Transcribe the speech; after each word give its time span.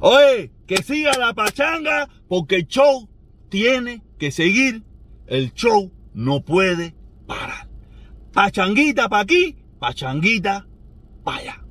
Oye, 0.00 0.52
que 0.66 0.76
siga 0.82 1.12
la 1.18 1.34
pachanga 1.34 2.08
porque 2.28 2.56
el 2.56 2.68
show 2.68 3.08
tiene 3.48 4.04
que 4.18 4.30
seguir. 4.30 4.84
El 5.26 5.52
show 5.54 5.92
no 6.14 6.40
puede 6.44 6.94
parar. 7.26 7.68
Pachanguita 8.32 9.08
pa' 9.08 9.20
aquí, 9.20 9.56
pachanguita 9.80 10.66
pa' 11.24 11.36
allá. 11.36 11.64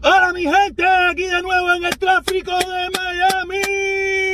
Hola 0.00 0.32
mi 0.32 0.42
gente, 0.42 0.84
aquí 0.86 1.24
de 1.24 1.42
nuevo 1.42 1.72
en 1.72 1.84
el 1.84 1.98
tráfico 1.98 2.52
de 2.58 2.90
Miami. 2.96 4.27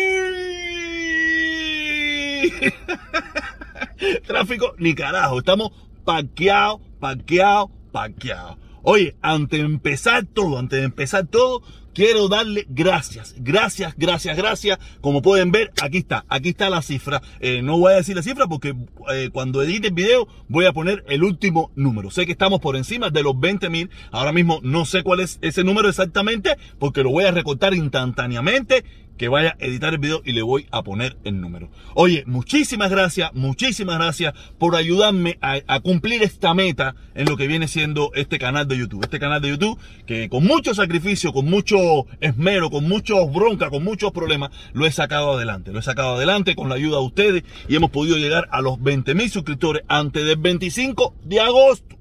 tráfico 4.26 4.74
ni 4.78 4.94
carajo, 4.94 5.38
estamos 5.38 5.72
parqueados, 6.04 6.80
parqueados, 7.00 7.70
parqueados. 7.92 8.56
Oye, 8.82 9.16
antes 9.22 9.58
de 9.60 9.64
empezar 9.64 10.26
todo, 10.26 10.58
antes 10.58 10.78
de 10.78 10.84
empezar 10.84 11.26
todo, 11.26 11.62
quiero 11.94 12.28
darle 12.28 12.66
gracias, 12.68 13.34
gracias, 13.38 13.94
gracias, 13.96 14.36
gracias. 14.36 14.78
Como 15.00 15.22
pueden 15.22 15.52
ver, 15.52 15.72
aquí 15.80 15.98
está, 15.98 16.24
aquí 16.28 16.50
está 16.50 16.68
la 16.68 16.82
cifra. 16.82 17.22
Eh, 17.40 17.62
no 17.62 17.78
voy 17.78 17.92
a 17.92 17.96
decir 17.96 18.16
la 18.16 18.22
cifra 18.22 18.46
porque 18.46 18.74
eh, 19.12 19.30
cuando 19.32 19.62
edite 19.62 19.88
el 19.88 19.94
video 19.94 20.28
voy 20.48 20.66
a 20.66 20.72
poner 20.72 21.04
el 21.08 21.24
último 21.24 21.70
número. 21.76 22.10
Sé 22.10 22.26
que 22.26 22.32
estamos 22.32 22.60
por 22.60 22.76
encima 22.76 23.10
de 23.10 23.22
los 23.22 23.38
20 23.38 23.70
mil. 23.70 23.90
Ahora 24.10 24.32
mismo 24.32 24.60
no 24.62 24.84
sé 24.84 25.02
cuál 25.02 25.20
es 25.20 25.38
ese 25.40 25.64
número 25.64 25.88
exactamente 25.88 26.56
porque 26.78 27.02
lo 27.02 27.10
voy 27.10 27.24
a 27.24 27.30
recortar 27.30 27.74
instantáneamente 27.74 28.84
que 29.16 29.28
vaya 29.28 29.56
a 29.60 29.64
editar 29.64 29.92
el 29.92 29.98
video 29.98 30.22
y 30.24 30.32
le 30.32 30.42
voy 30.42 30.66
a 30.70 30.82
poner 30.82 31.16
el 31.24 31.40
número. 31.40 31.70
Oye, 31.94 32.24
muchísimas 32.26 32.90
gracias, 32.90 33.32
muchísimas 33.34 33.96
gracias 33.96 34.34
por 34.58 34.76
ayudarme 34.76 35.38
a, 35.40 35.80
cumplir 35.80 36.22
esta 36.22 36.54
meta 36.54 36.94
en 37.14 37.28
lo 37.28 37.36
que 37.36 37.46
viene 37.46 37.68
siendo 37.68 38.10
este 38.14 38.38
canal 38.38 38.66
de 38.66 38.78
YouTube. 38.78 39.04
Este 39.04 39.20
canal 39.20 39.40
de 39.42 39.50
YouTube 39.50 39.78
que 40.06 40.28
con 40.28 40.44
mucho 40.44 40.74
sacrificio, 40.74 41.32
con 41.32 41.46
mucho 41.46 41.78
esmero, 42.20 42.70
con 42.70 42.88
muchos 42.88 43.32
bronca, 43.32 43.70
con 43.70 43.84
muchos 43.84 44.12
problemas, 44.12 44.50
lo 44.72 44.86
he 44.86 44.92
sacado 44.92 45.32
adelante. 45.32 45.72
Lo 45.72 45.78
he 45.78 45.82
sacado 45.82 46.16
adelante 46.16 46.54
con 46.54 46.68
la 46.68 46.76
ayuda 46.76 46.98
de 46.98 47.04
ustedes 47.04 47.44
y 47.68 47.76
hemos 47.76 47.90
podido 47.90 48.16
llegar 48.16 48.48
a 48.50 48.60
los 48.60 48.82
20 48.82 49.14
mil 49.14 49.30
suscriptores 49.30 49.82
antes 49.88 50.24
del 50.24 50.36
25 50.36 51.14
de 51.24 51.40
agosto 51.40 51.96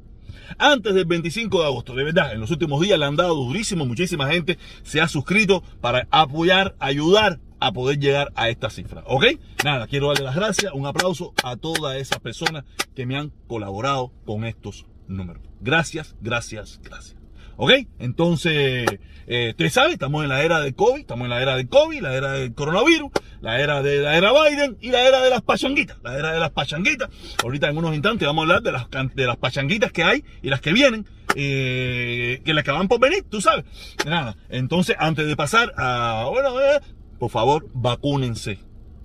antes 0.57 0.93
del 0.93 1.05
25 1.05 1.61
de 1.61 1.65
agosto. 1.65 1.95
De 1.95 2.03
verdad, 2.03 2.33
en 2.33 2.39
los 2.39 2.51
últimos 2.51 2.81
días 2.81 2.99
le 2.99 3.05
han 3.05 3.15
dado 3.15 3.35
durísimo, 3.35 3.85
muchísima 3.85 4.27
gente 4.27 4.57
se 4.83 5.01
ha 5.01 5.07
suscrito 5.07 5.63
para 5.81 6.07
apoyar, 6.11 6.75
ayudar 6.79 7.39
a 7.59 7.71
poder 7.71 7.97
llegar 7.97 8.31
a 8.35 8.49
esta 8.49 8.69
cifra. 8.69 9.03
¿Ok? 9.07 9.25
Nada, 9.63 9.87
quiero 9.87 10.07
darle 10.07 10.25
las 10.25 10.35
gracias, 10.35 10.73
un 10.73 10.85
aplauso 10.85 11.33
a 11.43 11.55
todas 11.55 11.95
esas 11.97 12.19
personas 12.19 12.65
que 12.93 13.05
me 13.05 13.17
han 13.17 13.31
colaborado 13.47 14.11
con 14.25 14.43
estos 14.43 14.85
números. 15.07 15.43
Gracias, 15.61 16.15
gracias, 16.21 16.79
gracias. 16.83 17.22
¿Ok? 17.57 17.71
Entonces, 17.99 18.85
eh, 19.27 19.49
ustedes 19.51 19.73
saben, 19.73 19.93
estamos 19.93 20.23
en 20.23 20.29
la 20.29 20.43
era 20.43 20.59
del 20.59 20.75
COVID, 20.75 21.01
estamos 21.01 21.25
en 21.25 21.29
la 21.29 21.41
era 21.41 21.55
del 21.55 21.69
COVID, 21.69 22.01
la 22.01 22.15
era 22.15 22.31
del 22.33 22.53
coronavirus, 22.53 23.11
la 23.41 23.59
era 23.59 23.81
de 23.81 23.99
la 23.99 24.17
era 24.17 24.31
Biden 24.31 24.77
y 24.81 24.89
la 24.89 25.07
era 25.07 25.21
de 25.21 25.29
las 25.29 25.41
pachanguitas, 25.41 25.97
la 26.03 26.17
era 26.17 26.33
de 26.33 26.39
las 26.39 26.51
pachanguitas. 26.51 27.09
Ahorita 27.43 27.69
en 27.69 27.77
unos 27.77 27.93
instantes 27.93 28.27
vamos 28.27 28.41
a 28.41 28.43
hablar 28.43 28.61
de 28.61 28.71
las, 28.71 29.15
de 29.15 29.25
las 29.25 29.37
pachanguitas 29.37 29.91
que 29.91 30.03
hay 30.03 30.23
y 30.41 30.49
las 30.49 30.61
que 30.61 30.73
vienen, 30.73 31.05
eh, 31.35 32.41
que 32.43 32.53
las 32.53 32.63
que 32.63 32.71
van 32.71 32.87
por 32.87 32.99
venir, 32.99 33.25
tú 33.29 33.41
sabes. 33.41 33.65
Nada, 34.05 34.35
entonces 34.49 34.95
antes 34.99 35.27
de 35.27 35.35
pasar 35.35 35.73
a, 35.77 36.27
bueno, 36.29 36.59
eh, 36.59 36.79
por 37.19 37.29
favor, 37.29 37.67
vacúnense, 37.73 38.59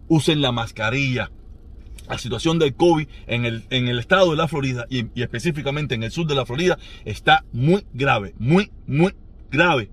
usen 0.08 0.42
la 0.42 0.52
mascarilla, 0.52 1.30
la 2.08 2.18
situación 2.18 2.58
del 2.58 2.74
COVID 2.74 3.06
en 3.26 3.44
el, 3.44 3.64
en 3.70 3.88
el 3.88 3.98
estado 3.98 4.30
de 4.30 4.36
la 4.36 4.48
Florida 4.48 4.86
y, 4.88 5.06
específicamente 5.20 5.94
en 5.94 6.02
el 6.02 6.10
sur 6.10 6.26
de 6.26 6.34
la 6.34 6.46
Florida 6.46 6.78
está 7.04 7.44
muy 7.52 7.84
grave, 7.92 8.34
muy, 8.38 8.70
muy 8.86 9.14
grave 9.50 9.90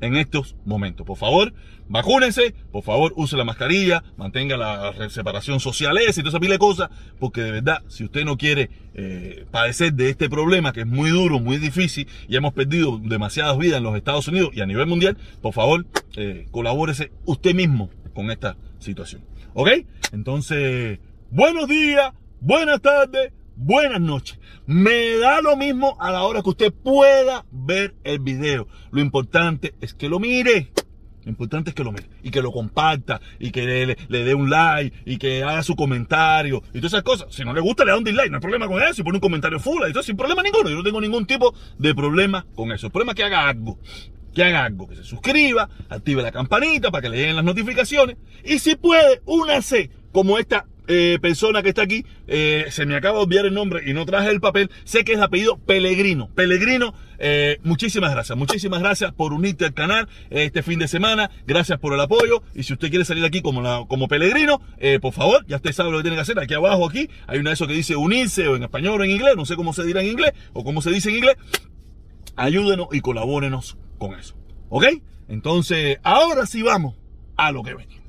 en 0.00 0.16
estos 0.16 0.56
momentos. 0.64 1.06
Por 1.06 1.16
favor, 1.16 1.54
vacúnense, 1.88 2.54
por 2.72 2.82
favor, 2.82 3.12
use 3.16 3.36
la 3.36 3.44
mascarilla, 3.44 4.02
mantenga 4.16 4.56
la 4.56 5.08
separación 5.08 5.60
social 5.60 5.96
esa 5.98 6.20
y 6.20 6.24
toda 6.24 6.30
esa 6.30 6.40
pila 6.40 6.54
de 6.54 6.58
cosas, 6.58 6.90
porque 7.20 7.42
de 7.42 7.52
verdad, 7.52 7.82
si 7.88 8.04
usted 8.04 8.24
no 8.24 8.36
quiere 8.36 8.70
eh, 8.94 9.46
padecer 9.52 9.94
de 9.94 10.10
este 10.10 10.28
problema 10.28 10.72
que 10.72 10.80
es 10.80 10.86
muy 10.86 11.10
duro, 11.10 11.38
muy 11.38 11.58
difícil 11.58 12.08
y 12.28 12.36
hemos 12.36 12.52
perdido 12.52 12.98
demasiadas 12.98 13.56
vidas 13.56 13.78
en 13.78 13.84
los 13.84 13.96
Estados 13.96 14.26
Unidos 14.26 14.50
y 14.52 14.60
a 14.60 14.66
nivel 14.66 14.86
mundial, 14.86 15.16
por 15.40 15.52
favor, 15.52 15.86
eh, 16.16 16.48
colabórese 16.50 17.12
usted 17.24 17.54
mismo 17.54 17.88
con 18.12 18.32
esta 18.32 18.56
situación. 18.80 19.22
¿Ok? 19.54 19.68
Entonces, 20.12 20.98
buenos 21.32 21.66
días, 21.66 22.12
buenas 22.40 22.82
tardes, 22.82 23.32
buenas 23.56 24.00
noches. 24.00 24.38
Me 24.66 25.16
da 25.16 25.40
lo 25.40 25.56
mismo 25.56 25.96
a 25.98 26.12
la 26.12 26.24
hora 26.24 26.42
que 26.42 26.50
usted 26.50 26.72
pueda 26.72 27.46
ver 27.50 27.94
el 28.04 28.18
video. 28.18 28.68
Lo 28.90 29.00
importante 29.00 29.74
es 29.80 29.94
que 29.94 30.08
lo 30.10 30.20
mire. 30.20 30.70
Lo 31.24 31.30
importante 31.30 31.70
es 31.70 31.74
que 31.74 31.84
lo 31.84 31.92
mire 31.92 32.08
y 32.22 32.30
que 32.30 32.42
lo 32.42 32.52
comparta 32.52 33.20
y 33.38 33.50
que 33.50 33.96
le, 34.08 34.24
dé 34.24 34.34
un 34.34 34.50
like 34.50 34.94
y 35.06 35.16
que 35.16 35.42
haga 35.42 35.62
su 35.62 35.74
comentario 35.74 36.62
y 36.74 36.78
todas 36.78 36.92
esas 36.92 37.02
cosas. 37.02 37.28
Si 37.30 37.44
no 37.44 37.54
le 37.54 37.60
gusta, 37.60 37.84
le 37.84 37.92
da 37.92 37.96
un 37.96 38.04
dislike, 38.04 38.30
no 38.30 38.36
hay 38.36 38.42
problema 38.42 38.68
con 38.68 38.82
eso. 38.82 39.00
Y 39.00 39.04
pone 39.04 39.16
un 39.16 39.20
comentario 39.20 39.58
full, 39.58 39.82
y 39.88 40.02
sin 40.02 40.16
problema 40.16 40.42
ninguno. 40.42 40.68
Yo 40.68 40.76
no 40.76 40.82
tengo 40.82 41.00
ningún 41.00 41.24
tipo 41.24 41.54
de 41.78 41.94
problema 41.94 42.44
con 42.54 42.72
eso. 42.72 42.86
El 42.86 42.92
problema 42.92 43.12
es 43.12 43.16
que 43.16 43.24
haga 43.24 43.48
algo. 43.48 43.78
Que 44.34 44.44
haga 44.44 44.64
algo, 44.64 44.88
que 44.88 44.96
se 44.96 45.04
suscriba, 45.04 45.68
active 45.88 46.22
la 46.22 46.32
campanita 46.32 46.90
para 46.90 47.02
que 47.02 47.08
le 47.10 47.18
lleguen 47.18 47.36
las 47.36 47.44
notificaciones. 47.44 48.16
Y 48.44 48.58
si 48.58 48.76
puede, 48.76 49.22
únase 49.24 49.90
como 50.10 50.38
esta 50.38 50.66
eh, 50.88 51.18
persona 51.20 51.62
que 51.62 51.68
está 51.68 51.82
aquí, 51.82 52.04
eh, 52.26 52.66
se 52.70 52.86
me 52.86 52.96
acaba 52.96 53.18
de 53.18 53.24
olvidar 53.24 53.46
el 53.46 53.54
nombre 53.54 53.82
y 53.88 53.92
no 53.94 54.04
traje 54.04 54.30
el 54.30 54.40
papel, 54.40 54.70
sé 54.84 55.04
que 55.04 55.12
es 55.12 55.20
apellido 55.20 55.58
Pellegrino. 55.58 56.28
Pellegrino, 56.34 56.94
eh, 57.18 57.58
muchísimas 57.62 58.10
gracias, 58.12 58.36
muchísimas 58.36 58.80
gracias 58.80 59.12
por 59.12 59.32
unirte 59.32 59.64
al 59.64 59.74
canal 59.74 60.08
este 60.30 60.62
fin 60.62 60.78
de 60.78 60.88
semana, 60.88 61.30
gracias 61.46 61.78
por 61.78 61.94
el 61.94 62.00
apoyo 62.00 62.42
y 62.54 62.64
si 62.64 62.72
usted 62.72 62.90
quiere 62.90 63.04
salir 63.04 63.24
aquí 63.24 63.42
como, 63.42 63.62
la, 63.62 63.84
como 63.88 64.08
Pellegrino, 64.08 64.60
por 65.00 65.12
favor, 65.12 65.44
ya 65.46 65.56
usted 65.56 65.72
sabe 65.72 65.90
lo 65.90 65.98
que 65.98 66.02
tiene 66.02 66.16
que 66.16 66.22
hacer, 66.22 66.38
aquí 66.38 66.54
abajo, 66.54 66.88
aquí, 66.88 67.08
hay 67.26 67.38
una 67.38 67.50
de 67.50 67.54
eso 67.54 67.66
que 67.66 67.74
dice 67.74 67.94
unirse 67.96 68.48
o 68.48 68.56
en 68.56 68.64
español 68.64 69.00
o 69.00 69.04
en 69.04 69.10
inglés, 69.10 69.34
no 69.36 69.46
sé 69.46 69.56
cómo 69.56 69.72
se 69.72 69.84
dirá 69.84 70.00
en 70.00 70.08
inglés 70.08 70.32
o 70.52 70.64
cómo 70.64 70.82
se 70.82 70.90
dice 70.90 71.10
en 71.10 71.16
inglés, 71.16 71.36
ayúdenos 72.36 72.88
y 72.92 73.00
colabórenos 73.00 73.76
con 73.98 74.14
eso, 74.14 74.34
¿ok? 74.68 74.86
Entonces, 75.28 75.98
ahora 76.02 76.46
sí 76.46 76.62
vamos 76.62 76.96
a 77.36 77.52
lo 77.52 77.62
que 77.62 77.74
venimos. 77.74 78.01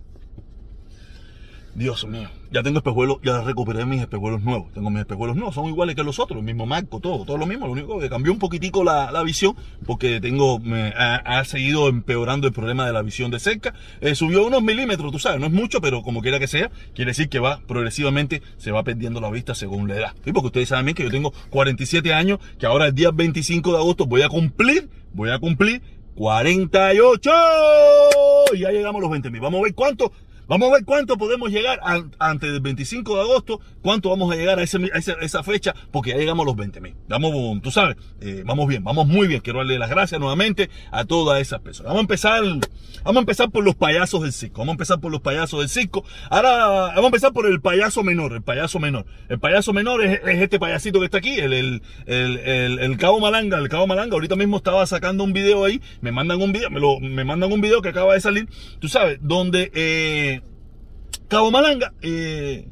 Dios 1.76 2.06
mío, 2.06 2.30
ya 2.52 2.62
tengo 2.62 2.78
espejuelos, 2.78 3.18
ya 3.24 3.42
recuperé 3.42 3.84
mis 3.86 4.00
espejuelos 4.00 4.44
nuevos. 4.44 4.72
Tengo 4.74 4.92
mis 4.92 5.00
espejuelos 5.00 5.36
nuevos, 5.36 5.56
son 5.56 5.66
iguales 5.66 5.96
que 5.96 6.04
los 6.04 6.20
otros, 6.20 6.38
el 6.38 6.46
mismo 6.46 6.68
marco, 6.68 7.00
todo, 7.00 7.26
todo 7.26 7.38
lo 7.38 7.48
mismo. 7.48 7.66
Lo 7.66 7.72
único 7.72 8.00
que 8.00 8.10
cambió 8.10 8.32
un 8.32 8.38
poquitico 8.38 8.84
la, 8.84 9.24
visión, 9.24 9.56
porque 9.88 10.22
tengo, 10.22 10.60
me 10.60 10.94
ha, 10.96 11.44
seguido 11.46 11.90
empeorando 11.90 12.46
el 12.46 12.54
problema 12.54 12.86
de 12.86 12.94
la 12.94 13.02
visión 13.02 13.32
de 13.32 13.40
cerca. 13.40 13.74
Eh, 14.02 14.14
subió 14.14 14.46
unos 14.46 14.62
milímetros, 14.62 15.12
tú 15.12 15.18
sabes, 15.18 15.40
no 15.40 15.48
es 15.48 15.52
mucho, 15.52 15.82
pero 15.82 16.04
como 16.04 16.22
quiera 16.22 16.38
que 16.38 16.48
sea, 16.48 16.70
quiere 16.94 17.10
decir 17.12 17.28
que 17.28 17.40
va 17.40 17.60
progresivamente, 17.66 18.44
se 18.58 18.72
va 18.72 18.84
perdiendo 18.84 19.20
la 19.20 19.32
vista 19.32 19.56
según 19.56 19.88
la 19.88 19.96
edad. 19.96 20.14
¿Sí? 20.24 20.32
Porque 20.32 20.48
ustedes 20.48 20.70
saben 20.70 20.86
bien 20.86 20.96
que 20.96 21.04
yo 21.04 21.10
tengo 21.10 21.34
47 21.50 22.14
años, 22.14 22.40
que 22.60 22.68
ahora 22.68 22.86
el 22.86 22.94
día 22.94 23.10
25 23.10 23.72
de 23.72 23.78
agosto 23.78 24.06
voy 24.06 24.22
a 24.22 24.30
cumplir, 24.30 24.90
voy 25.14 25.32
a 25.32 25.40
cumplir 25.40 25.82
48 26.16 27.32
y 28.54 28.60
ya 28.60 28.70
llegamos 28.70 29.00
a 29.00 29.02
los 29.02 29.12
20 29.12 29.32
mil. 29.32 29.42
Vamos 29.42 29.60
a 29.60 29.64
ver 29.64 29.74
cuánto 29.74 30.12
Vamos 30.48 30.70
a 30.70 30.74
ver 30.74 30.86
cuánto 30.86 31.18
podemos 31.18 31.50
llegar 31.52 31.80
antes 32.20 32.52
del 32.52 32.60
25 32.60 33.16
de 33.16 33.22
agosto, 33.22 33.62
cuánto 33.82 34.10
vamos 34.10 34.32
a 34.32 34.36
llegar 34.36 34.60
a, 34.60 34.64
esa, 34.64 35.44
fecha, 35.44 35.74
porque 35.92 36.12
ya 36.12 36.18
llegamos 36.18 36.44
a 36.44 36.48
los 36.48 36.56
20 36.56 36.82
mil. 36.82 36.96
Vamos, 37.08 37.62
tú 37.62 37.72
sabes, 37.72 37.96
eh, 38.20 38.44
vamos 38.46 38.68
bien, 38.68 38.84
vamos 38.84 39.08
muy 39.08 39.28
bien. 39.28 39.42
Quiero 39.42 39.60
darle 39.60 39.80
las 39.80 39.90
gracias 39.90 40.20
nuevamente 40.20 40.70
a 40.92 41.06
todas 41.06 41.42
esas 41.42 41.62
personas. 41.62 41.90
Vamos 41.90 42.02
a 42.02 42.04
empezar, 42.04 42.44
vamos 43.04 43.18
a 43.18 43.20
empezar 43.20 43.52
por 43.52 43.64
los 43.64 43.76
payasos 43.76 44.22
del 44.22 44.34
circo. 44.34 44.60
Vamos 44.60 44.74
a 44.74 44.76
empezar 44.76 45.00
por 45.00 45.12
los 45.12 45.22
payasos 45.22 45.60
del 45.62 45.70
circo. 45.70 46.04
Ahora 46.30 46.68
vamos 46.68 47.04
a 47.04 47.08
empezar 47.08 47.32
por 47.32 47.48
el 47.48 47.62
payaso 47.62 48.04
menor, 48.04 48.34
el 48.34 48.42
payaso 48.42 48.80
menor. 48.80 49.06
El 49.30 49.40
payaso 49.40 49.72
menor 49.72 50.04
es, 50.04 50.20
este 50.26 50.60
payasito 50.60 51.00
que 51.00 51.06
está 51.06 51.20
aquí, 51.20 51.40
el, 51.40 51.54
el, 51.54 51.82
el, 52.06 52.80
el, 52.80 52.98
Cabo 52.98 53.20
Malanga. 53.20 53.58
El 53.60 53.70
Cabo 53.70 53.88
Malanga 53.88 54.14
ahorita 54.14 54.36
mismo 54.36 54.58
estaba 54.58 54.86
sacando 54.88 55.24
un 55.24 55.32
video 55.32 55.64
ahí, 55.64 55.82
me 56.02 56.12
mandan 56.12 56.42
un 56.42 56.52
video, 56.52 56.70
me, 56.70 56.80
lo, 56.80 57.00
me 57.00 57.24
mandan 57.24 57.52
un 57.52 57.62
video 57.62 57.82
que 57.82 57.90
acaba 57.90 58.14
de 58.14 58.22
salir, 58.22 58.50
tú 58.80 58.90
sabes, 58.90 59.20
donde... 59.22 59.72
Eh, 59.74 60.42
Cabo 61.34 61.50
Malanga, 61.50 61.94
eh, 62.04 62.68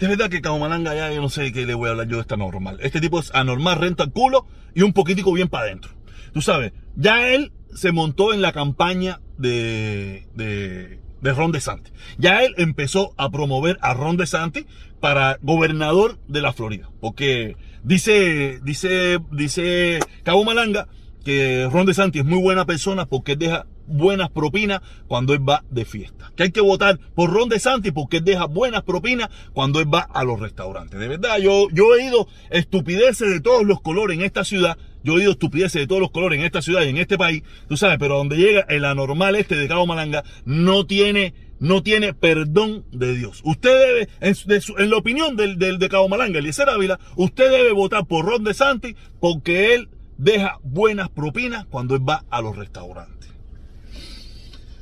de 0.00 0.08
verdad 0.08 0.28
que 0.28 0.40
Cabo 0.40 0.58
Malanga 0.58 0.96
ya 0.96 1.12
yo 1.12 1.20
no 1.20 1.28
sé 1.28 1.52
qué 1.52 1.64
le 1.64 1.74
voy 1.74 1.86
a 1.86 1.92
hablar 1.92 2.08
yo 2.08 2.16
de 2.16 2.22
esta 2.22 2.36
normal. 2.36 2.78
Este 2.82 3.00
tipo 3.00 3.20
es 3.20 3.32
anormal, 3.32 3.78
renta 3.78 4.02
el 4.02 4.10
culo 4.10 4.48
y 4.74 4.82
un 4.82 4.92
poquitico 4.92 5.32
bien 5.32 5.46
para 5.46 5.66
adentro. 5.66 5.92
Tú 6.32 6.42
sabes, 6.42 6.72
ya 6.96 7.28
él 7.28 7.52
se 7.72 7.92
montó 7.92 8.34
en 8.34 8.42
la 8.42 8.50
campaña 8.50 9.20
de, 9.36 10.26
de, 10.34 10.98
de 11.20 11.32
Ron 11.32 11.52
DeSantis. 11.52 11.92
Ya 12.18 12.42
él 12.42 12.52
empezó 12.56 13.14
a 13.16 13.30
promover 13.30 13.78
a 13.80 13.94
Ron 13.94 14.16
DeSantis 14.16 14.66
para 14.98 15.38
gobernador 15.40 16.18
de 16.26 16.42
la 16.42 16.52
Florida. 16.52 16.90
Porque 17.00 17.56
dice, 17.84 18.58
dice, 18.64 19.20
dice 19.30 20.00
Cabo 20.24 20.42
Malanga 20.42 20.88
que 21.24 21.68
Ron 21.70 21.86
DeSantis 21.86 22.22
es 22.22 22.26
muy 22.26 22.40
buena 22.40 22.64
persona 22.64 23.06
porque 23.06 23.36
deja 23.36 23.66
buenas 23.88 24.30
propinas 24.30 24.80
cuando 25.06 25.34
él 25.34 25.46
va 25.46 25.64
de 25.70 25.84
fiesta. 25.84 26.32
Que 26.36 26.44
hay 26.44 26.52
que 26.52 26.60
votar 26.60 26.98
por 27.14 27.30
Ron 27.30 27.48
DeSantis 27.48 27.92
porque 27.92 28.20
deja 28.20 28.46
buenas 28.46 28.82
propinas 28.82 29.28
cuando 29.52 29.80
él 29.80 29.92
va 29.92 30.00
a 30.00 30.24
los 30.24 30.40
restaurantes. 30.40 30.98
De 31.00 31.08
verdad, 31.08 31.38
yo, 31.38 31.68
yo 31.72 31.94
he 31.94 32.04
ido 32.04 32.28
estupideces 32.50 33.30
de 33.30 33.40
todos 33.40 33.64
los 33.64 33.80
colores 33.80 34.16
en 34.18 34.24
esta 34.24 34.44
ciudad. 34.44 34.78
Yo 35.02 35.18
he 35.18 35.22
ido 35.22 35.32
estupideces 35.32 35.80
de 35.80 35.86
todos 35.86 36.00
los 36.00 36.10
colores 36.10 36.38
en 36.38 36.44
esta 36.44 36.62
ciudad 36.62 36.82
y 36.82 36.88
en 36.88 36.98
este 36.98 37.16
país. 37.16 37.42
Tú 37.68 37.76
sabes, 37.76 37.98
pero 37.98 38.16
donde 38.16 38.36
llega 38.36 38.66
el 38.68 38.84
anormal 38.84 39.36
este 39.36 39.56
de 39.56 39.68
Cabo 39.68 39.86
Malanga 39.86 40.24
no 40.44 40.86
tiene 40.86 41.34
no 41.60 41.82
tiene 41.82 42.14
perdón 42.14 42.84
de 42.92 43.16
Dios. 43.16 43.40
Usted 43.44 43.70
debe, 43.70 44.08
en, 44.20 44.90
la 44.90 44.96
opinión 44.96 45.34
del, 45.34 45.58
del, 45.58 45.80
de 45.80 45.88
Cabo 45.88 46.08
Malanga, 46.08 46.38
Eliezer 46.38 46.68
Ávila, 46.68 47.00
usted 47.16 47.50
debe 47.50 47.72
votar 47.72 48.06
por 48.06 48.24
Ron 48.24 48.44
DeSantis 48.44 48.94
porque 49.18 49.74
él 49.74 49.88
deja 50.18 50.58
buenas 50.62 51.08
propinas 51.08 51.64
cuando 51.66 51.94
él 51.94 52.06
va 52.06 52.24
a 52.28 52.42
los 52.42 52.56
restaurantes. 52.56 53.30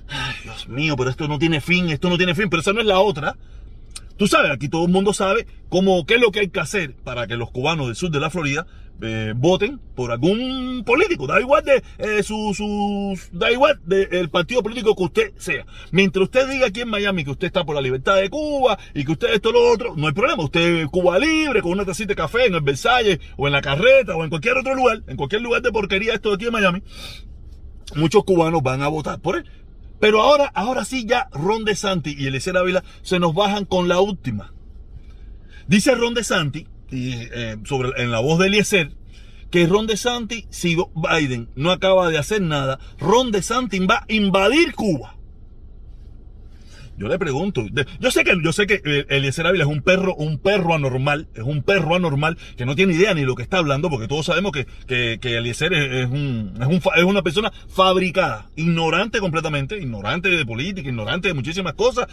Ay, 0.09 0.35
Dios 0.43 0.69
mío, 0.69 0.97
pero 0.97 1.11
esto 1.11 1.29
no 1.29 1.39
tiene 1.39 1.61
fin, 1.61 1.91
esto 1.91 2.09
no 2.09 2.17
tiene 2.17 2.35
fin, 2.35 2.49
pero 2.49 2.61
esa 2.61 2.73
no 2.73 2.81
es 2.81 2.87
la 2.87 3.01
otra. 3.01 3.37
Tú 4.17 4.27
sabes, 4.27 4.51
aquí 4.51 4.69
todo 4.69 4.87
el 4.87 4.93
mundo 4.93 5.13
sabe 5.13 5.47
cómo, 5.69 6.07
qué 6.07 6.15
es 6.15 6.21
lo 6.21 6.33
que 6.33 6.41
hay 6.41 6.49
que 6.49 6.61
hacer 6.61 6.95
para 6.97 7.27
que 7.27 7.37
los 7.37 7.51
cubanos 7.51 7.87
del 7.87 7.97
sur 7.97 8.11
de 8.11 8.19
la 8.19 8.31
Florida 8.31 8.67
eh, 9.03 9.35
voten 9.37 9.79
por 9.95 10.11
algún 10.11 10.83
político, 10.85 11.27
da 11.27 11.41
igual 11.41 11.65
de 11.65 11.83
eh, 11.99 12.23
su, 12.23 13.19
da 13.33 13.51
igual 13.51 13.81
del 13.85 14.31
partido 14.31 14.63
político 14.63 14.95
que 14.97 15.03
usted 15.03 15.33
sea. 15.37 15.67
Mientras 15.91 16.25
usted 16.25 16.49
diga 16.49 16.67
aquí 16.67 16.81
en 16.81 16.89
Miami 16.89 17.25
que 17.25 17.31
usted 17.31 17.47
está 17.47 17.65
por 17.65 17.75
la 17.75 17.81
libertad 17.81 18.17
de 18.17 18.31
Cuba 18.31 18.79
y 18.95 19.05
que 19.05 19.13
usted 19.13 19.35
esto 19.35 19.53
lo 19.53 19.71
otro, 19.71 19.95
no 19.97 20.07
hay 20.07 20.13
problema. 20.13 20.45
Usted 20.45 20.87
Cuba 20.87 21.19
libre 21.19 21.63
con 21.63 21.73
una 21.73 21.85
tacita 21.85 22.09
de 22.09 22.17
café 22.17 22.47
en 22.47 22.55
el 22.55 22.63
Versalles 22.63 23.19
o 23.37 23.47
en 23.47 23.53
la 23.53 23.61
Carreta 23.61 24.17
o 24.17 24.25
en 24.25 24.31
cualquier 24.31 24.57
otro 24.59 24.75
lugar, 24.75 25.03
en 25.07 25.17
cualquier 25.17 25.43
lugar 25.43 25.63
de 25.63 25.73
porquería 25.73 26.15
esto 26.15 26.31
de 26.31 26.37
aquí 26.37 26.47
en 26.47 26.53
Miami, 26.53 26.83
muchos 27.95 28.25
cubanos 28.25 28.63
van 28.63 28.83
a 28.83 28.89
votar 28.89 29.21
por 29.21 29.37
él. 29.37 29.45
Pero 30.01 30.21
ahora, 30.21 30.51
ahora 30.55 30.85
sí 30.85 31.07
ya 31.07 31.29
Ron 31.33 31.65
DeSantis 31.65 32.19
y 32.19 32.27
Eliezer 32.27 32.57
Ávila 32.57 32.85
se 33.03 33.19
nos 33.19 33.35
bajan 33.35 33.65
con 33.65 33.89
la 33.89 34.01
última. 34.01 34.53
Dice 35.67 35.95
Ron 35.95 36.15
DeSantis, 36.15 36.67
y, 36.91 37.15
eh, 37.15 37.57
sobre, 37.65 37.91
en 38.03 38.11
la 38.11 38.21
voz 38.21 38.39
de 38.39 38.47
Eliezer, 38.47 38.93
que 39.51 39.67
Ron 39.67 39.87
DeSantis, 39.87 40.47
si 40.51 40.77
Biden 40.95 41.49
no 41.55 41.71
acaba 41.71 42.09
de 42.09 42.19
hacer 42.19 42.43
nada, 42.43 42.79
Ron 42.99 43.31
DeSantis 43.31 43.81
va 43.83 44.05
a 44.09 44.13
invadir 44.13 44.75
Cuba. 44.75 45.16
Yo 46.99 47.09
le 47.09 47.19
pregunto, 47.19 47.65
yo 48.01 48.11
sé 48.11 48.25
que 48.25 48.35
yo 48.43 48.53
sé 48.53 48.67
que 48.67 48.81
eh, 48.85 49.07
Eliezer 49.09 49.47
Ávila 49.47 49.65
es 49.65 49.71
un 49.71 49.83
perro, 49.83 50.15
un 50.15 50.39
perro 50.39 50.75
anormal, 50.75 51.29
es 51.35 51.43
un 51.43 51.63
perro 51.63 51.95
anormal 51.95 52.39
que 52.57 52.65
no 52.65 52.75
tiene 52.75 52.95
idea 52.95 53.15
ni 53.15 53.23
lo 53.23 53.35
que 53.35 53.43
está 53.43 53.59
hablando, 53.59 53.91
porque 53.91 54.09
todos 54.09 54.27
sabemos 54.27 54.53
que, 54.53 54.67
que, 54.87 55.19
que 55.21 55.37
Eliezer 55.37 55.73
es, 55.73 56.07
un, 56.07 56.55
es, 56.61 56.67
un, 56.67 56.81
es 56.97 57.05
una 57.05 57.23
persona 57.23 57.53
fabricada, 57.69 58.51
ignorante 58.57 59.21
completamente, 59.21 59.79
ignorante 59.79 60.29
de 60.29 60.47
política, 60.47 60.89
ignorante 60.89 61.29
de 61.29 61.35
muchísimas 61.35 61.75
cosas. 61.75 62.07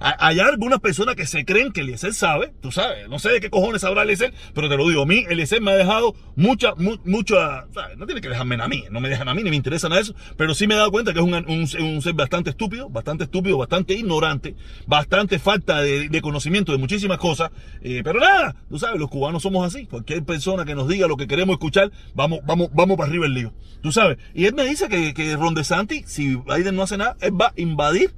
hay 0.00 0.40
algunas 0.40 0.80
personas 0.80 1.14
que 1.14 1.26
se 1.26 1.44
creen 1.44 1.72
que 1.72 1.82
Eliezer 1.82 2.14
sabe, 2.14 2.52
tú 2.60 2.72
sabes, 2.72 3.08
no 3.08 3.18
sé 3.18 3.30
de 3.30 3.40
qué 3.40 3.50
cojones 3.50 3.82
sabrá 3.82 4.02
Eliezer, 4.02 4.32
pero 4.54 4.68
te 4.68 4.76
lo 4.76 4.88
digo, 4.88 5.02
a 5.02 5.06
mí 5.06 5.24
Eliezer 5.28 5.60
me 5.60 5.72
ha 5.72 5.76
dejado 5.76 6.14
mucha, 6.36 6.74
mucha, 6.76 7.66
no 7.96 8.06
tiene 8.06 8.20
que 8.20 8.28
dejarme 8.28 8.56
a 8.62 8.68
mí, 8.68 8.84
no 8.90 9.00
me 9.00 9.08
dejan 9.08 9.28
a 9.28 9.34
mí, 9.34 9.42
ni 9.42 9.50
me 9.50 9.56
interesa 9.56 9.88
nada 9.88 10.00
eso, 10.00 10.14
pero 10.36 10.54
sí 10.54 10.66
me 10.66 10.74
he 10.74 10.76
dado 10.76 10.90
cuenta 10.90 11.12
que 11.12 11.18
es 11.18 11.24
un, 11.24 11.34
un, 11.34 12.02
ser 12.02 12.14
bastante 12.14 12.50
estúpido, 12.50 12.88
bastante 12.88 13.24
estúpido, 13.24 13.58
bastante 13.58 13.94
ignorante, 14.06 14.54
bastante 14.86 15.38
falta 15.38 15.82
de, 15.82 16.20
conocimiento 16.22 16.72
de 16.72 16.78
muchísimas 16.78 17.18
cosas. 17.18 17.50
Eh, 17.82 18.02
pero 18.02 18.20
nada, 18.20 18.56
tú 18.68 18.78
sabes, 18.78 18.98
los 18.98 19.10
cubanos 19.10 19.42
somos 19.42 19.66
así. 19.66 19.86
Cualquier 19.86 20.24
persona 20.24 20.64
que 20.64 20.74
nos 20.74 20.88
diga 20.88 21.06
lo 21.06 21.16
que 21.16 21.26
queremos 21.26 21.54
escuchar, 21.54 21.90
vamos, 22.14 22.40
vamos, 22.46 22.68
vamos 22.72 22.96
para 22.96 23.08
arriba 23.08 23.26
el 23.26 23.34
lío. 23.34 23.52
Tú 23.82 23.92
sabes. 23.92 24.18
Y 24.34 24.46
él 24.46 24.54
me 24.54 24.64
dice 24.64 24.88
que, 24.88 25.12
que 25.12 25.36
Ron 25.36 25.54
DeSantis, 25.54 26.04
si 26.06 26.36
Biden 26.36 26.76
no 26.76 26.82
hace 26.82 26.96
nada, 26.96 27.16
él 27.20 27.38
va 27.38 27.48
a 27.48 27.60
invadir 27.60 28.14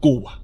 Cuba. 0.00 0.40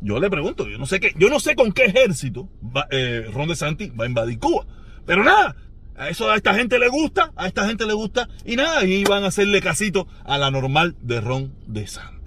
Yo 0.00 0.20
le 0.20 0.28
pregunto, 0.28 0.68
yo 0.68 0.76
no 0.76 0.84
sé 0.84 1.00
qué, 1.00 1.14
yo 1.16 1.30
no 1.30 1.40
sé 1.40 1.54
con 1.54 1.72
qué 1.72 1.86
ejército 1.86 2.48
va, 2.62 2.86
eh, 2.90 3.26
Ron 3.32 3.48
va 3.48 4.04
a 4.04 4.06
invadir 4.06 4.38
Cuba. 4.38 4.66
Pero 5.06 5.24
nada, 5.24 5.56
a 5.96 6.08
eso 6.08 6.30
a 6.30 6.36
esta 6.36 6.54
gente 6.54 6.78
le 6.78 6.88
gusta, 6.88 7.32
a 7.36 7.46
esta 7.46 7.66
gente 7.66 7.86
le 7.86 7.92
gusta, 7.92 8.28
y 8.44 8.56
nada, 8.56 8.84
y 8.84 9.04
van 9.04 9.24
a 9.24 9.28
hacerle 9.28 9.60
casito 9.60 10.06
a 10.24 10.38
la 10.38 10.50
normal 10.50 10.96
de 11.00 11.20
Ron 11.20 11.54
DeSantis. 11.66 12.23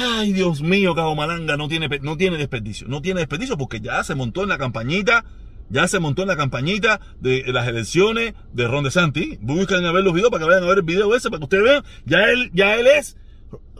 Ay, 0.00 0.32
Dios 0.32 0.62
mío, 0.62 0.94
Cabo 0.94 1.16
Malanga 1.16 1.56
no 1.56 1.66
tiene, 1.66 1.88
no 2.02 2.16
tiene 2.16 2.36
desperdicio. 2.36 2.86
No 2.86 3.02
tiene 3.02 3.18
desperdicio 3.18 3.58
porque 3.58 3.80
ya 3.80 4.04
se 4.04 4.14
montó 4.14 4.44
en 4.44 4.48
la 4.48 4.56
campañita. 4.56 5.24
Ya 5.70 5.88
se 5.88 5.98
montó 5.98 6.22
en 6.22 6.28
la 6.28 6.36
campañita 6.36 7.00
de 7.18 7.42
las 7.48 7.66
elecciones 7.66 8.34
de 8.52 8.68
Ron 8.68 8.84
DeSantis. 8.84 9.38
Buscan 9.40 9.84
a 9.84 9.90
ver 9.90 10.04
los 10.04 10.14
videos 10.14 10.30
para 10.30 10.44
que 10.44 10.50
vayan 10.50 10.62
a 10.62 10.68
ver 10.68 10.78
el 10.78 10.84
video 10.84 11.16
ese, 11.16 11.30
para 11.30 11.38
que 11.40 11.44
ustedes 11.44 11.64
vean. 11.64 11.84
Ya 12.06 12.30
él, 12.30 12.50
ya 12.54 12.76
él 12.76 12.86
es 12.86 13.16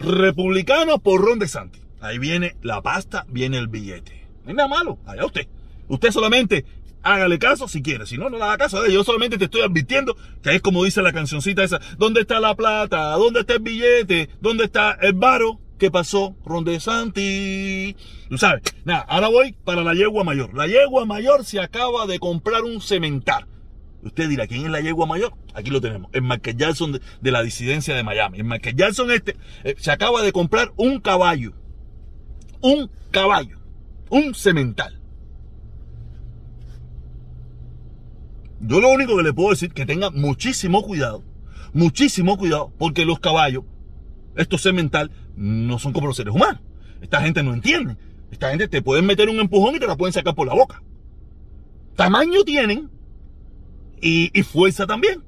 republicano 0.01 0.99
por 0.99 1.21
Ron 1.21 1.39
DeSantis. 1.39 1.83
Ahí 2.01 2.19
viene 2.19 2.57
la 2.63 2.83
pasta, 2.83 3.25
viene 3.29 3.59
el 3.59 3.69
billete. 3.69 4.27
No 4.43 4.49
hay 4.49 4.55
nada 4.57 4.69
malo. 4.69 4.99
Allá 5.07 5.25
usted. 5.25 5.47
Usted 5.87 6.11
solamente 6.11 6.65
hágale 7.05 7.39
caso 7.39 7.69
si 7.69 7.81
quiere. 7.81 8.07
Si 8.07 8.19
no, 8.19 8.29
no 8.29 8.39
le 8.39 8.45
haga 8.45 8.59
caso. 8.59 8.85
Yo 8.89 9.05
solamente 9.05 9.39
te 9.39 9.45
estoy 9.45 9.61
advirtiendo 9.61 10.17
que 10.43 10.57
es 10.57 10.61
como 10.63 10.83
dice 10.83 11.01
la 11.01 11.13
cancioncita 11.13 11.63
esa. 11.63 11.81
¿Dónde 11.97 12.23
está 12.23 12.41
la 12.41 12.57
plata? 12.57 13.13
¿Dónde 13.13 13.41
está 13.41 13.55
el 13.55 13.61
billete? 13.61 14.31
¿Dónde 14.41 14.65
está 14.65 14.99
el 15.01 15.13
varo? 15.13 15.61
¿Qué 15.79 15.93
pasó? 15.93 16.37
Ronde 16.45 16.81
Santi. 16.81 17.97
Tú 18.29 18.37
sabes. 18.37 18.63
Nada, 18.85 19.01
ahora 19.09 19.29
voy 19.29 19.53
para 19.65 19.83
la 19.83 19.95
yegua 19.95 20.25
mayor. 20.25 20.53
La 20.55 20.67
yegua 20.67 21.07
mayor 21.07 21.45
se 21.45 21.61
acaba 21.61 22.07
de 22.07 22.19
comprar 22.19 22.65
un 22.65 22.81
cementar. 22.81 23.47
Usted 24.03 24.29
dirá, 24.29 24.47
¿quién 24.47 24.65
es 24.65 24.71
la 24.71 24.81
yegua 24.81 25.07
mayor? 25.07 25.35
Aquí 25.55 25.71
lo 25.71 25.81
tenemos. 25.81 26.11
El 26.13 26.23
Michael 26.23 26.57
Jackson 26.57 27.01
de, 27.21 27.31
la 27.31 27.43
disidencia 27.43 27.95
de 27.95 28.03
Miami. 28.03 28.39
El 28.39 28.45
Michael 28.45 28.77
Jackson 28.77 29.11
este 29.13 29.37
eh, 29.63 29.77
se 29.79 29.91
acaba 29.93 30.23
de 30.23 30.33
comprar 30.33 30.73
un 30.77 31.01
caballo. 31.01 31.53
Un 32.61 32.91
caballo. 33.13 33.59
Un 34.11 34.35
cemental. 34.35 35.01
Yo 38.61 38.81
lo 38.81 38.91
único 38.91 39.17
que 39.17 39.23
le 39.23 39.33
puedo 39.33 39.51
decir 39.51 39.73
que 39.73 39.87
tenga 39.87 40.11
muchísimo 40.11 40.83
cuidado. 40.83 41.23
Muchísimo 41.73 42.37
cuidado. 42.37 42.73
Porque 42.79 43.05
los 43.05 43.21
caballos, 43.21 43.65
estos 44.37 44.63
cemental, 44.63 45.13
no 45.39 45.79
son 45.79 45.93
como 45.93 46.09
los 46.09 46.17
seres 46.17 46.35
humanos. 46.35 46.61
Esta 47.01 47.23
gente 47.23 47.43
no 47.43 47.55
entiende. 47.55 47.97
Esta 48.31 48.51
gente 48.51 48.69
te 48.69 48.83
pueden 48.83 49.07
meter 49.07 49.29
un 49.29 49.41
empujón 49.41 49.77
y 49.77 49.79
te 49.79 49.87
la 49.87 49.97
pueden 49.97 50.13
sacar 50.13 50.35
por 50.35 50.47
la 50.47 50.55
boca. 50.55 50.83
Tamaño 51.97 52.45
tienen 52.45 52.91
y, 54.01 54.31
fuerza 54.43 54.87
también. 54.87 55.25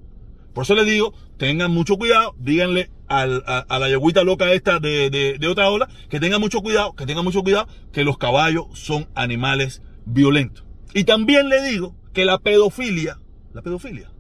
Por 0.52 0.64
eso 0.64 0.74
les 0.74 0.86
digo, 0.86 1.14
tengan 1.36 1.70
mucho 1.70 1.96
cuidado, 1.96 2.34
díganle 2.38 2.90
a, 3.08 3.26
la 3.26 3.88
yeguita 3.88 4.22
loca 4.22 4.52
esta 4.52 4.78
de, 4.78 5.38
otra 5.48 5.70
ola, 5.70 5.88
que 6.08 6.20
tengan 6.20 6.40
mucho 6.40 6.60
cuidado, 6.60 6.94
que 6.94 7.06
tengan 7.06 7.24
mucho 7.24 7.42
cuidado, 7.42 7.68
que 7.92 8.04
los 8.04 8.18
caballos 8.18 8.66
son 8.74 9.08
animales 9.14 9.82
violentos. 10.04 10.64
Y 10.94 11.04
también 11.04 11.48
le 11.48 11.62
digo 11.62 11.94
que 12.12 12.24
la 12.24 12.38
pedofilia, 12.38 13.18
la 13.52 13.62
pedofilia, 13.62 14.10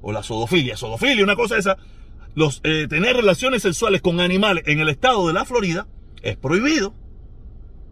o 0.00 0.12
la 0.12 0.22
sodofilia, 0.22 0.76
sodofilia, 0.76 1.24
una 1.24 1.36
cosa 1.36 1.58
esa, 1.58 1.76
los, 2.34 2.60
eh, 2.64 2.86
tener 2.88 3.16
relaciones 3.16 3.62
sexuales 3.62 4.00
con 4.00 4.20
animales 4.20 4.64
en 4.66 4.80
el 4.80 4.88
estado 4.88 5.26
de 5.26 5.32
la 5.32 5.44
Florida 5.44 5.86
es 6.22 6.36
prohibido. 6.36 6.94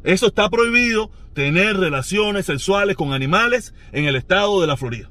Eso 0.05 0.28
está 0.28 0.49
prohibido, 0.49 1.11
tener 1.35 1.76
relaciones 1.76 2.47
sexuales 2.47 2.97
con 2.97 3.12
animales 3.12 3.75
en 3.93 4.05
el 4.05 4.16
estado 4.16 4.61
de 4.61 4.66
la 4.66 4.76
Florida. 4.76 5.11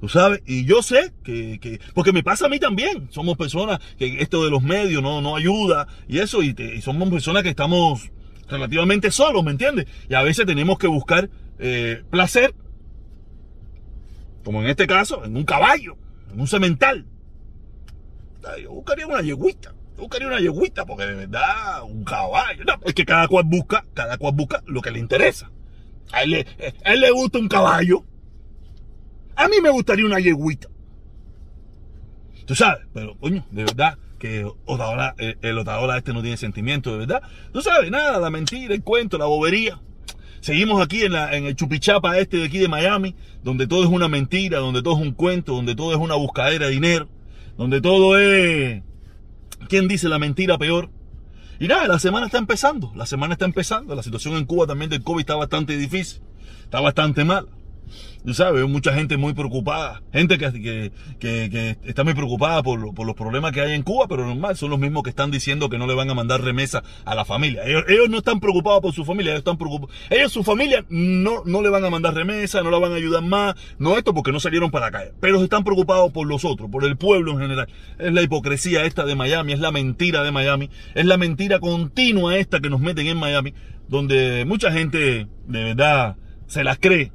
Tú 0.00 0.08
sabes, 0.08 0.40
y 0.46 0.64
yo 0.64 0.82
sé 0.82 1.12
que, 1.22 1.78
porque 1.92 2.12
me 2.12 2.22
pasa 2.22 2.46
a 2.46 2.48
mí 2.48 2.58
también. 2.58 3.08
Somos 3.10 3.36
personas 3.36 3.80
que 3.98 4.22
esto 4.22 4.42
de 4.42 4.50
los 4.50 4.62
medios 4.62 5.02
no, 5.02 5.20
no 5.20 5.36
ayuda 5.36 5.86
y 6.08 6.18
eso, 6.18 6.42
y, 6.42 6.54
somos 6.80 7.10
personas 7.10 7.42
que 7.42 7.50
estamos 7.50 8.10
relativamente 8.48 9.10
solos, 9.10 9.44
¿me 9.44 9.50
entiendes? 9.50 9.86
Y 10.08 10.14
a 10.14 10.22
veces 10.22 10.46
tenemos 10.46 10.78
que 10.78 10.86
buscar 10.86 11.28
eh, 11.58 12.02
placer, 12.08 12.54
como 14.42 14.62
en 14.62 14.68
este 14.68 14.86
caso, 14.86 15.22
en 15.26 15.36
un 15.36 15.44
caballo, 15.44 15.98
en 16.32 16.40
un 16.40 16.46
cemental. 16.46 17.06
Yo 18.62 18.72
buscaría 18.72 19.06
una 19.06 19.20
yeguita. 19.20 19.74
Yo 19.96 20.02
buscaría 20.02 20.28
una 20.28 20.40
yeguita 20.40 20.86
porque 20.86 21.06
de 21.06 21.14
verdad, 21.14 21.82
un 21.84 22.04
caballo. 22.04 22.64
No, 22.64 22.74
es 22.84 22.94
que 22.94 23.04
cada 23.04 23.28
cual 23.28 23.44
busca, 23.46 23.84
cada 23.94 24.18
cual 24.18 24.34
busca 24.34 24.62
lo 24.66 24.80
que 24.80 24.90
le 24.90 24.98
interesa. 24.98 25.50
A 26.12 26.22
él 26.22 26.30
le, 26.30 27.10
gusta 27.12 27.38
un 27.38 27.48
caballo. 27.48 28.04
A 29.36 29.48
mí 29.48 29.56
me 29.62 29.70
gustaría 29.70 30.04
una 30.04 30.18
yeguita. 30.18 30.68
Tú 32.46 32.54
sabes, 32.54 32.84
pero 32.92 33.16
coño, 33.18 33.46
de 33.50 33.64
verdad 33.64 33.96
que 34.18 34.44
Otaola, 34.66 35.14
el, 35.18 35.38
el 35.40 35.58
Otaola 35.58 35.96
este 35.96 36.12
no 36.12 36.20
tiene 36.20 36.36
sentimiento, 36.36 36.92
de 36.92 36.98
verdad. 36.98 37.22
Tú 37.52 37.62
sabes, 37.62 37.90
nada, 37.90 38.18
la 38.18 38.28
mentira, 38.28 38.74
el 38.74 38.82
cuento, 38.82 39.18
la 39.18 39.26
bobería. 39.26 39.80
Seguimos 40.40 40.82
aquí 40.82 41.02
en, 41.02 41.12
la, 41.12 41.36
en 41.36 41.44
el 41.44 41.54
chupichapa 41.54 42.18
este 42.18 42.38
de 42.38 42.46
aquí 42.46 42.58
de 42.58 42.68
Miami, 42.68 43.14
donde 43.44 43.66
todo 43.66 43.84
es 43.84 43.88
una 43.88 44.08
mentira, 44.08 44.58
donde 44.58 44.82
todo 44.82 44.94
es 44.94 45.00
un 45.00 45.12
cuento, 45.12 45.54
donde 45.54 45.74
todo 45.74 45.92
es 45.92 45.98
una 45.98 46.16
buscadera 46.16 46.66
de 46.66 46.72
dinero 46.72 47.08
donde 47.60 47.82
todo 47.82 48.18
es, 48.18 48.82
¿quién 49.68 49.86
dice 49.86 50.08
la 50.08 50.18
mentira 50.18 50.56
peor? 50.56 50.88
Y 51.58 51.68
nada, 51.68 51.86
la 51.88 51.98
semana 51.98 52.24
está 52.24 52.38
empezando, 52.38 52.90
la 52.96 53.04
semana 53.04 53.34
está 53.34 53.44
empezando, 53.44 53.94
la 53.94 54.02
situación 54.02 54.36
en 54.36 54.46
Cuba 54.46 54.66
también 54.66 54.88
del 54.88 55.02
COVID 55.02 55.20
está 55.20 55.36
bastante 55.36 55.76
difícil, 55.76 56.22
está 56.62 56.80
bastante 56.80 57.22
mal. 57.22 57.50
Tú 58.24 58.34
sabes, 58.34 58.68
mucha 58.68 58.92
gente 58.92 59.16
muy 59.16 59.32
preocupada, 59.32 60.02
gente 60.12 60.36
que, 60.36 60.52
que, 60.52 60.90
que, 61.18 61.76
está 61.84 62.04
muy 62.04 62.12
preocupada 62.12 62.62
por, 62.62 62.94
por, 62.94 63.06
los 63.06 63.16
problemas 63.16 63.52
que 63.52 63.62
hay 63.62 63.72
en 63.72 63.82
Cuba, 63.82 64.06
pero 64.08 64.26
normal, 64.26 64.56
son 64.56 64.70
los 64.70 64.78
mismos 64.78 65.02
que 65.02 65.10
están 65.10 65.30
diciendo 65.30 65.70
que 65.70 65.78
no 65.78 65.86
le 65.86 65.94
van 65.94 66.10
a 66.10 66.14
mandar 66.14 66.42
remesa 66.42 66.82
a 67.06 67.14
la 67.14 67.24
familia. 67.24 67.62
Ellos, 67.64 67.84
ellos 67.88 68.10
no 68.10 68.18
están 68.18 68.38
preocupados 68.38 68.82
por 68.82 68.92
su 68.92 69.06
familia, 69.06 69.30
ellos 69.30 69.40
están 69.40 69.56
preocupados. 69.56 69.94
Ellos, 70.10 70.32
su 70.32 70.44
familia, 70.44 70.84
no, 70.90 71.42
no 71.46 71.62
le 71.62 71.70
van 71.70 71.84
a 71.84 71.90
mandar 71.90 72.14
remesa, 72.14 72.62
no 72.62 72.70
la 72.70 72.78
van 72.78 72.92
a 72.92 72.96
ayudar 72.96 73.22
más, 73.22 73.54
no 73.78 73.96
esto 73.96 74.12
porque 74.12 74.32
no 74.32 74.40
salieron 74.40 74.70
para 74.70 74.88
acá, 74.88 75.04
pero 75.20 75.42
están 75.42 75.64
preocupados 75.64 76.12
por 76.12 76.26
los 76.26 76.44
otros, 76.44 76.70
por 76.70 76.84
el 76.84 76.98
pueblo 76.98 77.32
en 77.32 77.38
general. 77.38 77.68
Es 77.98 78.12
la 78.12 78.22
hipocresía 78.22 78.84
esta 78.84 79.06
de 79.06 79.14
Miami, 79.14 79.54
es 79.54 79.60
la 79.60 79.72
mentira 79.72 80.22
de 80.22 80.30
Miami, 80.30 80.68
es 80.94 81.06
la 81.06 81.16
mentira 81.16 81.58
continua 81.58 82.36
esta 82.36 82.60
que 82.60 82.68
nos 82.68 82.80
meten 82.80 83.06
en 83.06 83.16
Miami, 83.16 83.54
donde 83.88 84.44
mucha 84.46 84.70
gente 84.70 85.26
de 85.46 85.64
verdad 85.64 86.16
se 86.46 86.64
las 86.64 86.78
cree 86.78 87.12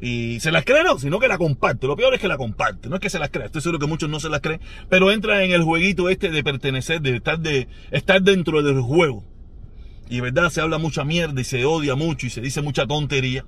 y 0.00 0.40
se 0.40 0.50
las 0.50 0.64
cree 0.64 0.82
no, 0.82 0.98
sino 0.98 1.18
que 1.18 1.28
la 1.28 1.36
comparte. 1.36 1.86
Lo 1.86 1.96
peor 1.96 2.14
es 2.14 2.20
que 2.20 2.28
la 2.28 2.38
comparte. 2.38 2.88
No 2.88 2.96
es 2.96 3.00
que 3.00 3.10
se 3.10 3.18
las 3.18 3.30
crea. 3.30 3.46
Estoy 3.46 3.60
seguro 3.60 3.78
que 3.78 3.86
muchos 3.86 4.08
no 4.08 4.18
se 4.18 4.30
las 4.30 4.40
creen. 4.40 4.60
Pero 4.88 5.10
entra 5.10 5.44
en 5.44 5.50
el 5.50 5.62
jueguito 5.62 6.08
este 6.08 6.30
de 6.30 6.42
pertenecer, 6.42 7.02
de 7.02 7.16
estar, 7.16 7.38
de 7.38 7.68
estar 7.90 8.22
dentro 8.22 8.62
del 8.62 8.80
juego. 8.80 9.24
Y 10.08 10.20
verdad, 10.20 10.50
se 10.50 10.60
habla 10.60 10.78
mucha 10.78 11.04
mierda 11.04 11.40
y 11.40 11.44
se 11.44 11.64
odia 11.64 11.94
mucho 11.96 12.26
y 12.26 12.30
se 12.30 12.40
dice 12.40 12.62
mucha 12.62 12.86
tontería. 12.86 13.44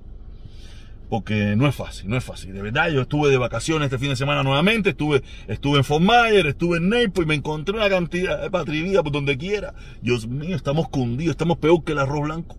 Porque 1.09 1.55
no 1.55 1.67
es 1.67 1.75
fácil, 1.75 2.09
no 2.09 2.17
es 2.17 2.23
fácil. 2.23 2.53
De 2.53 2.61
verdad, 2.61 2.89
yo 2.89 3.01
estuve 3.01 3.29
de 3.29 3.37
vacaciones 3.37 3.87
este 3.87 3.97
fin 3.97 4.09
de 4.09 4.15
semana 4.15 4.43
nuevamente. 4.43 4.91
Estuve, 4.91 5.23
estuve 5.47 5.79
en 5.79 5.83
Fort 5.83 6.01
Myers, 6.01 6.49
estuve 6.49 6.77
en 6.77 6.89
Naples 6.89 7.25
y 7.25 7.25
me 7.25 7.35
encontré 7.35 7.75
una 7.75 7.89
cantidad 7.89 8.41
de 8.41 8.49
patrivida 8.49 9.03
por 9.03 9.11
donde 9.11 9.37
quiera. 9.37 9.73
Dios 10.01 10.27
mío, 10.27 10.55
estamos 10.55 10.87
cundidos. 10.89 11.31
Estamos 11.31 11.57
peor 11.57 11.83
que 11.83 11.91
el 11.91 11.99
arroz 11.99 12.21
blanco. 12.23 12.57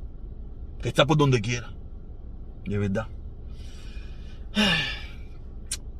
Que 0.82 0.88
está 0.88 1.06
por 1.06 1.16
donde 1.16 1.40
quiera. 1.40 1.72
De 2.66 2.78
verdad. 2.78 3.08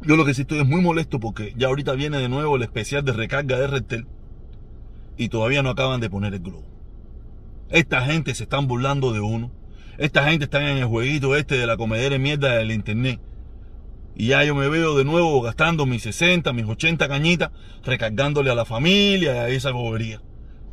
Yo 0.03 0.17
lo 0.17 0.25
que 0.25 0.35
sí 0.35 0.43
estoy 0.43 0.59
es 0.59 0.67
muy 0.67 0.83
molesto 0.83 1.19
porque 1.19 1.55
ya 1.57 1.69
ahorita 1.69 1.93
viene 1.93 2.19
de 2.19 2.29
nuevo 2.29 2.57
el 2.57 2.63
especial 2.63 3.05
de 3.05 3.13
recarga 3.13 3.59
de 3.59 3.67
Retel 3.67 4.07
y 5.17 5.29
todavía 5.29 5.63
no 5.63 5.71
acaban 5.71 6.01
de 6.01 6.11
poner 6.11 6.35
el 6.35 6.41
globo. 6.41 6.67
Esta 7.71 8.03
gente 8.03 8.35
se 8.35 8.45
están 8.45 8.67
burlando 8.67 9.13
de 9.13 9.21
uno. 9.21 9.51
Esta 9.97 10.29
gente 10.29 10.45
está 10.45 10.71
en 10.71 10.79
el 10.79 10.87
jueguito 10.87 11.37
este 11.37 11.57
de 11.57 11.67
la 11.67 11.77
comedera 11.77 12.19
mierda 12.19 12.57
del 12.57 12.73
internet. 12.73 13.21
Y 14.17 14.29
ya 14.29 14.45
yo 14.45 14.55
me 14.55 14.69
veo 14.69 14.97
de 14.97 15.05
nuevo 15.05 15.41
gastando 15.41 15.87
mis 15.87 16.03
60, 16.03 16.53
mis 16.53 16.67
80 16.67 17.09
cañitas, 17.09 17.51
recargándole 17.85 18.51
a 18.51 18.55
la 18.55 18.65
familia 18.65 19.35
y 19.35 19.39
a 19.39 19.49
esa 19.49 19.73
bobería. 19.73 20.21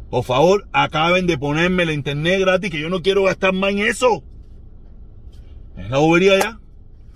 Por 0.10 0.24
favor, 0.24 0.68
acaben 0.74 1.26
de 1.26 1.38
ponerme 1.38 1.84
el 1.84 1.92
internet 1.92 2.42
gratis 2.42 2.70
que 2.70 2.82
yo 2.82 2.90
no 2.90 3.02
quiero 3.02 3.24
gastar 3.24 3.54
más 3.54 3.72
en 3.72 3.80
eso. 3.80 4.24
Es 5.78 5.90
la 5.90 6.00
bobería 6.00 6.38
ya. 6.38 6.61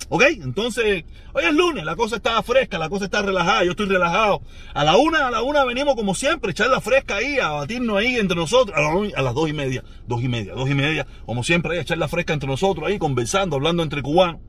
¿Ok? 0.09 0.23
Entonces, 0.43 1.03
hoy 1.33 1.43
es 1.43 1.53
lunes, 1.53 1.83
la 1.83 1.95
cosa 1.95 2.17
está 2.17 2.41
fresca, 2.43 2.77
la 2.77 2.89
cosa 2.89 3.05
está 3.05 3.21
relajada, 3.21 3.63
yo 3.63 3.71
estoy 3.71 3.87
relajado. 3.87 4.41
A 4.73 4.83
la 4.83 4.97
una, 4.97 5.27
a 5.27 5.31
la 5.31 5.41
una 5.41 5.65
venimos 5.65 5.95
como 5.95 6.13
siempre, 6.13 6.51
echar 6.51 6.69
la 6.69 6.81
fresca 6.81 7.15
ahí, 7.15 7.39
a 7.39 7.49
batirnos 7.49 7.97
ahí 7.97 8.15
entre 8.17 8.35
nosotros, 8.35 8.77
a, 8.77 9.21
las 9.21 9.33
dos 9.33 9.49
y 9.49 9.53
media, 9.53 9.83
dos 10.07 10.21
y 10.21 10.27
media, 10.27 10.53
dos 10.53 10.69
y 10.69 10.75
media, 10.75 11.07
como 11.25 11.43
siempre 11.43 11.73
ahí, 11.73 11.79
echar 11.79 11.97
la 11.97 12.07
fresca 12.07 12.33
entre 12.33 12.47
nosotros 12.47 12.87
ahí, 12.87 12.99
conversando, 12.99 13.55
hablando 13.55 13.81
entre 13.81 14.03
cubanos. 14.03 14.41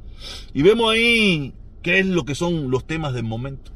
Y 0.52 0.62
vemos 0.62 0.92
ahí 0.92 1.54
qué 1.82 2.00
es 2.00 2.06
lo 2.06 2.24
que 2.24 2.34
son 2.34 2.70
los 2.70 2.86
temas 2.86 3.14
del 3.14 3.24
momento. 3.24 3.72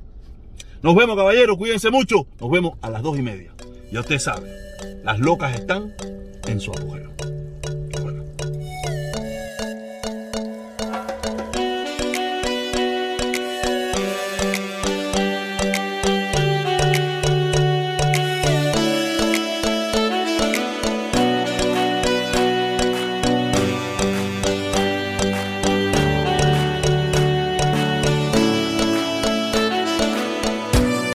Nos 0.82 0.94
vemos, 0.94 1.16
caballeros, 1.16 1.56
cuídense 1.56 1.90
mucho. 1.90 2.26
Nos 2.40 2.50
vemos 2.50 2.78
a 2.80 2.90
las 2.90 3.02
dos 3.02 3.18
y 3.18 3.22
media. 3.22 3.52
Ya 3.92 4.00
usted 4.00 4.18
sabe, 4.18 4.50
las 5.04 5.18
locas 5.18 5.54
están 5.54 5.94
en 6.46 6.60
su 6.60 6.72
apogeo. 6.72 7.10